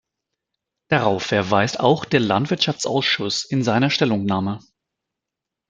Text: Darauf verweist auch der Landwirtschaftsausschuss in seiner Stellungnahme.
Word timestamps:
Darauf 0.89 1.21
verweist 1.25 1.79
auch 1.79 2.05
der 2.05 2.21
Landwirtschaftsausschuss 2.21 3.45
in 3.45 3.61
seiner 3.61 3.91
Stellungnahme. 3.91 4.59